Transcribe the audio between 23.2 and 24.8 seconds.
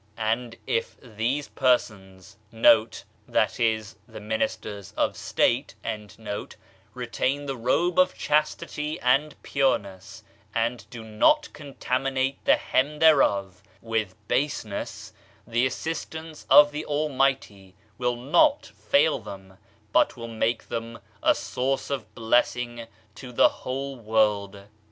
the whole world.